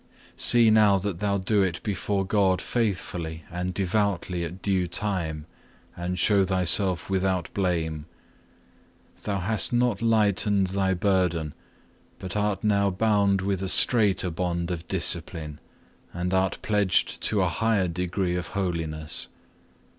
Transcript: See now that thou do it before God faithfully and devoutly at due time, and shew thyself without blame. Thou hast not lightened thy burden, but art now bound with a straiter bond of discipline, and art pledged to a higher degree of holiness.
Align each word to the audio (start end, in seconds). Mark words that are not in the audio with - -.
See 0.35 0.71
now 0.71 0.97
that 0.97 1.19
thou 1.19 1.37
do 1.37 1.61
it 1.61 1.79
before 1.83 2.25
God 2.25 2.59
faithfully 2.59 3.43
and 3.51 3.71
devoutly 3.71 4.43
at 4.43 4.59
due 4.63 4.87
time, 4.87 5.45
and 5.95 6.17
shew 6.17 6.43
thyself 6.43 7.07
without 7.07 7.53
blame. 7.53 8.07
Thou 9.21 9.37
hast 9.39 9.71
not 9.71 10.01
lightened 10.01 10.65
thy 10.69 10.95
burden, 10.95 11.53
but 12.17 12.35
art 12.35 12.63
now 12.63 12.89
bound 12.89 13.41
with 13.41 13.61
a 13.61 13.69
straiter 13.69 14.31
bond 14.31 14.71
of 14.71 14.87
discipline, 14.87 15.59
and 16.13 16.33
art 16.33 16.57
pledged 16.63 17.21
to 17.29 17.43
a 17.43 17.47
higher 17.47 17.87
degree 17.87 18.33
of 18.35 18.47
holiness. 18.57 19.27